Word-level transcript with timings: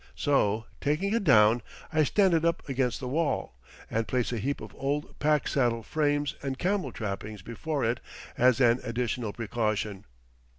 So, 0.15 0.65
taking 0.79 1.13
it 1.13 1.23
down, 1.23 1.61
I 1.93 2.01
stand 2.05 2.33
it 2.33 2.43
up 2.43 2.67
against 2.67 2.99
the 2.99 3.07
wall, 3.07 3.53
and 3.87 4.07
place 4.07 4.33
a 4.33 4.39
heap 4.39 4.59
of 4.59 4.73
old 4.73 5.19
pack 5.19 5.47
saddle 5.47 5.83
frames 5.83 6.33
and 6.41 6.57
camel 6.57 6.91
trappings 6.91 7.43
before 7.43 7.85
it 7.85 7.99
as 8.35 8.59
an 8.59 8.79
additional 8.81 9.31
precaution. 9.31 10.05